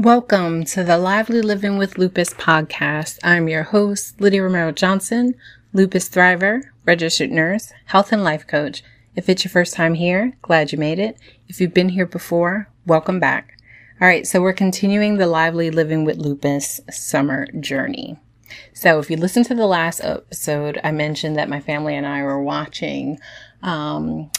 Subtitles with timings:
[0.00, 3.18] Welcome to the Lively Living with Lupus podcast.
[3.24, 5.34] I'm your host, Lydia Romero Johnson,
[5.72, 8.84] lupus thriver, registered nurse, health and life coach.
[9.16, 11.18] If it's your first time here, glad you made it.
[11.48, 13.58] If you've been here before, welcome back.
[14.00, 18.20] All right, so we're continuing the Lively Living with Lupus summer journey.
[18.72, 22.22] So if you listen to the last episode, I mentioned that my family and I
[22.22, 23.18] were watching
[23.64, 24.30] um,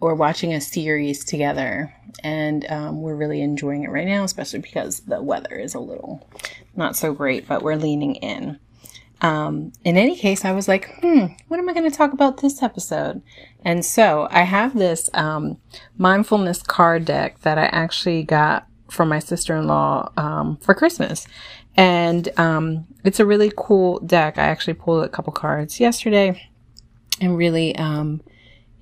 [0.00, 5.00] we're watching a series together and um, we're really enjoying it right now, especially because
[5.00, 6.26] the weather is a little
[6.76, 8.58] not so great, but we're leaning in.
[9.20, 12.40] Um, in any case, I was like, hmm, what am I going to talk about
[12.40, 13.20] this episode?
[13.64, 15.58] And so I have this um,
[15.96, 21.26] mindfulness card deck that I actually got from my sister in law um, for Christmas.
[21.76, 24.38] And um, it's a really cool deck.
[24.38, 26.48] I actually pulled a couple cards yesterday
[27.20, 28.22] and really um,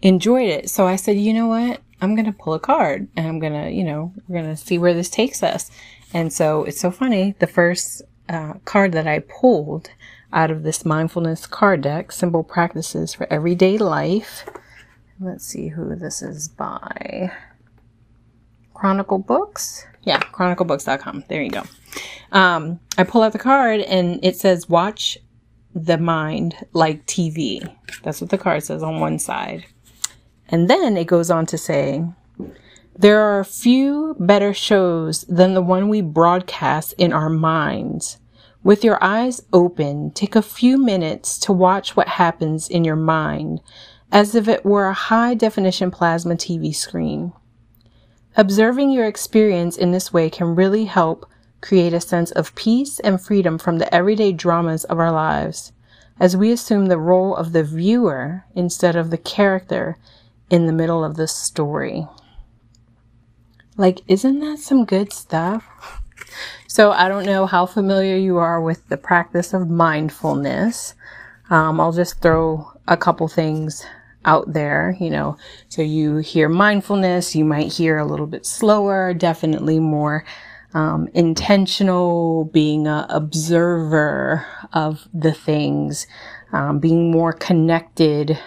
[0.09, 0.71] enjoyed it.
[0.71, 1.81] So I said, you know what?
[2.01, 4.57] I'm going to pull a card and I'm going to, you know, we're going to
[4.57, 5.71] see where this takes us.
[6.13, 7.35] And so it's so funny.
[7.39, 9.91] The first uh, card that I pulled
[10.33, 14.47] out of this mindfulness card deck, Simple Practices for Everyday Life.
[15.19, 17.33] Let's see who this is by.
[18.75, 19.87] Chronicle Books.
[20.03, 21.25] Yeah, chroniclebooks.com.
[21.29, 21.63] There you go.
[22.31, 25.17] Um, I pull out the card and it says, Watch
[25.75, 27.67] the mind like TV.
[28.03, 29.65] That's what the card says on one side.
[30.49, 32.05] And then it goes on to say,
[32.99, 38.19] there are few better shows than the one we broadcast in our minds.
[38.63, 43.61] With your eyes open, take a few minutes to watch what happens in your mind
[44.13, 47.33] as if it were a high definition plasma TV screen.
[48.37, 51.29] Observing your experience in this way can really help
[51.61, 55.73] create a sense of peace and freedom from the everyday dramas of our lives
[56.19, 59.97] as we assume the role of the viewer instead of the character
[60.51, 62.07] in the middle of the story.
[63.77, 66.03] Like, isn't that some good stuff?
[66.67, 70.95] So, I don't know how familiar you are with the practice of mindfulness.
[71.51, 73.87] Um, I'll just throw a couple things
[74.25, 75.37] out there, you know.
[75.69, 80.25] So, you hear mindfulness, you might hear a little bit slower, definitely more
[80.75, 86.07] um, intentional, being an observer of the things,
[86.53, 88.39] um, being more connected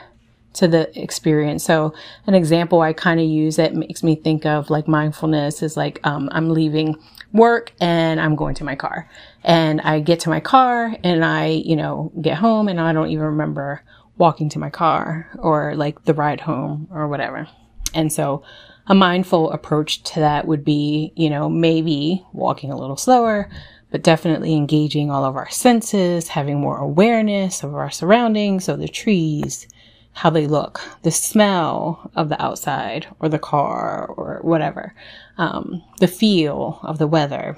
[0.54, 1.64] to the experience.
[1.64, 1.94] So
[2.28, 6.00] an example I kind of use that makes me think of like mindfulness is like,
[6.04, 6.96] um, I'm leaving
[7.32, 9.10] work and I'm going to my car
[9.44, 13.10] and I get to my car and I, you know, get home and I don't
[13.10, 13.84] even remember
[14.18, 17.48] walking to my car or like the ride home or whatever.
[17.94, 18.44] And so
[18.88, 23.50] a mindful approach to that would be, you know, maybe walking a little slower,
[23.92, 28.88] but definitely engaging all of our senses, having more awareness of our surroundings, so the
[28.88, 29.68] trees,
[30.14, 34.94] how they look, the smell of the outside or the car or whatever,
[35.38, 37.58] um, the feel of the weather,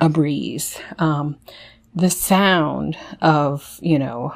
[0.00, 1.36] a breeze, um,
[1.94, 4.34] the sound of, you know,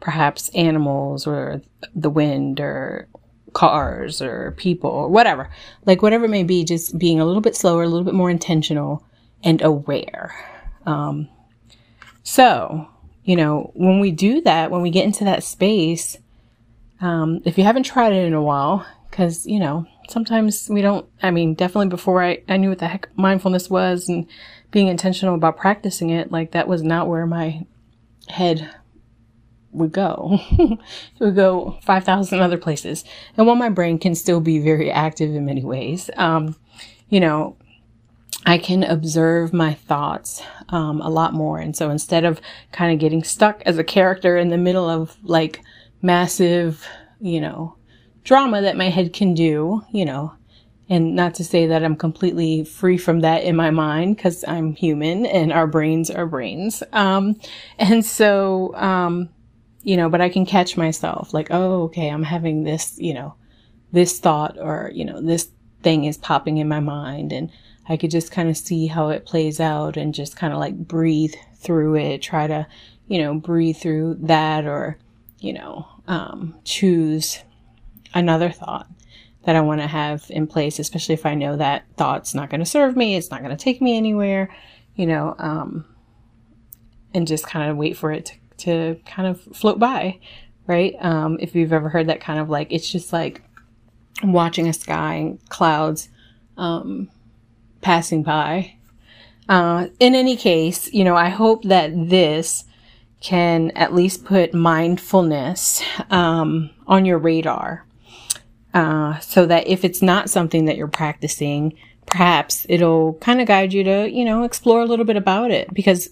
[0.00, 1.60] perhaps animals or
[1.94, 3.08] the wind or
[3.52, 5.50] cars or people or whatever,
[5.84, 8.30] like whatever it may be, just being a little bit slower, a little bit more
[8.30, 9.04] intentional
[9.42, 10.34] and aware.
[10.86, 11.28] Um,
[12.22, 12.88] so,
[13.24, 16.16] you know, when we do that, when we get into that space,
[17.00, 21.06] um, if you haven't tried it in a while, because, you know, sometimes we don't,
[21.22, 24.26] I mean, definitely before I, I knew what the heck mindfulness was and
[24.70, 27.64] being intentional about practicing it, like that was not where my
[28.28, 28.70] head
[29.72, 30.38] would go.
[30.58, 30.78] it
[31.20, 33.04] would go 5,000 other places.
[33.36, 36.56] And while my brain can still be very active in many ways, um,
[37.08, 37.56] you know,
[38.46, 41.58] I can observe my thoughts um, a lot more.
[41.58, 42.40] And so instead of
[42.72, 45.60] kind of getting stuck as a character in the middle of like
[46.02, 46.86] massive,
[47.20, 47.76] you know,
[48.24, 50.32] drama that my head can do, you know,
[50.88, 54.74] and not to say that I'm completely free from that in my mind because I'm
[54.74, 56.82] human and our brains are brains.
[56.92, 57.38] Um,
[57.78, 59.28] and so, um,
[59.82, 63.34] you know, but I can catch myself like, oh, okay, I'm having this, you know,
[63.92, 65.48] this thought or, you know, this
[65.82, 67.50] thing is popping in my mind and
[67.88, 70.76] I could just kind of see how it plays out and just kind of like
[70.76, 72.66] breathe through it, try to,
[73.08, 74.98] you know, breathe through that or,
[75.40, 77.42] you know, um, choose
[78.14, 78.86] another thought
[79.44, 82.60] that I want to have in place, especially if I know that thought's not going
[82.60, 84.54] to serve me, it's not going to take me anywhere,
[84.96, 85.84] you know, um,
[87.14, 90.18] and just kind of wait for it to, to kind of float by,
[90.66, 90.94] right?
[91.00, 93.42] Um, if you've ever heard that kind of like, it's just like
[94.22, 96.10] watching a sky and clouds,
[96.58, 97.08] um,
[97.80, 98.74] passing by.
[99.48, 102.64] Uh, in any case, you know, I hope that this
[103.20, 107.84] can at least put mindfulness um, on your radar
[108.72, 111.74] uh, so that if it's not something that you're practicing,
[112.06, 115.72] perhaps it'll kind of guide you to, you know, explore a little bit about it
[115.74, 116.10] because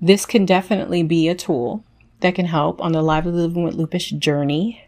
[0.00, 1.84] this can definitely be a tool
[2.20, 4.82] that can help on the Lively Living with Lupus journey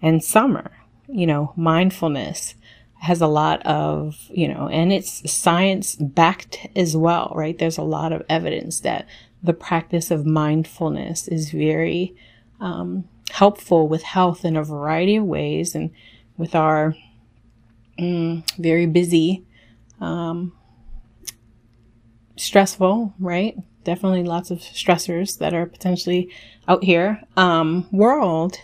[0.00, 0.70] and summer.
[1.08, 2.54] You know, mindfulness
[3.00, 7.58] has a lot of, you know, and it's science backed as well, right?
[7.58, 9.06] There's a lot of evidence that
[9.44, 12.16] the practice of mindfulness is very
[12.60, 15.90] um, helpful with health in a variety of ways and
[16.38, 16.96] with our
[17.98, 19.44] mm, very busy,
[20.00, 20.52] um,
[22.36, 23.54] stressful, right?
[23.84, 26.32] Definitely lots of stressors that are potentially
[26.66, 27.20] out here.
[27.36, 28.58] Um, world,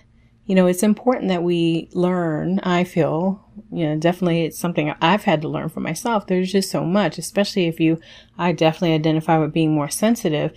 [0.47, 5.25] you know, it's important that we learn, I feel, you know, definitely it's something I've
[5.25, 6.27] had to learn for myself.
[6.27, 8.01] There's just so much, especially if you,
[8.39, 10.53] I definitely identify with being more sensitive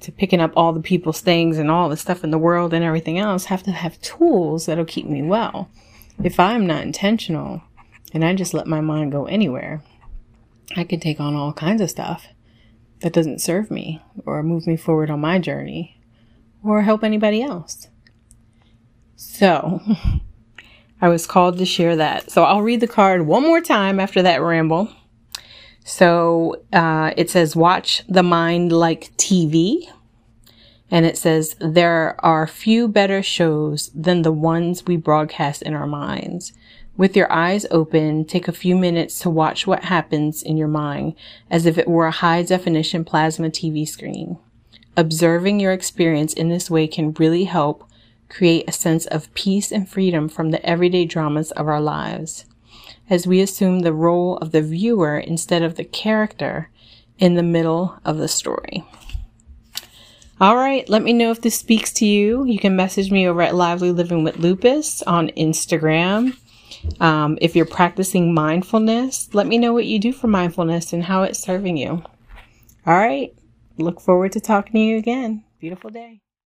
[0.00, 2.84] to picking up all the people's things and all the stuff in the world and
[2.84, 5.70] everything else, have to have tools that'll keep me well.
[6.22, 7.62] If I'm not intentional
[8.12, 9.82] and I just let my mind go anywhere,
[10.76, 12.26] I can take on all kinds of stuff
[13.00, 16.00] that doesn't serve me or move me forward on my journey
[16.64, 17.88] or help anybody else.
[19.16, 19.80] So,
[21.02, 22.30] I was called to share that.
[22.30, 24.88] So, I'll read the card one more time after that ramble.
[25.84, 29.88] So, uh, it says, Watch the mind like TV.
[30.92, 35.88] And it says, There are few better shows than the ones we broadcast in our
[35.88, 36.52] minds.
[36.96, 41.14] With your eyes open, take a few minutes to watch what happens in your mind
[41.50, 44.38] as if it were a high definition plasma TV screen.
[44.96, 47.88] Observing your experience in this way can really help
[48.32, 52.46] create a sense of peace and freedom from the everyday dramas of our lives.
[53.10, 56.70] As we assume the role of the viewer instead of the character
[57.18, 58.84] in the middle of the story.
[60.40, 62.44] All right, let me know if this speaks to you.
[62.44, 66.36] You can message me over at Lively Living with Lupus on Instagram.
[67.00, 71.22] Um, if you're practicing mindfulness, let me know what you do for mindfulness and how
[71.22, 72.02] it's serving you.
[72.86, 73.32] All right.
[73.78, 75.44] Look forward to talking to you again.
[75.60, 76.22] Beautiful day.